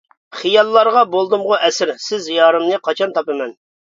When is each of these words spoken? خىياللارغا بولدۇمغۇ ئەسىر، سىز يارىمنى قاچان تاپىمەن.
خىياللارغا 0.35 1.03
بولدۇمغۇ 1.15 1.57
ئەسىر، 1.67 1.91
سىز 2.05 2.31
يارىمنى 2.37 2.81
قاچان 2.89 3.15
تاپىمەن. 3.19 3.53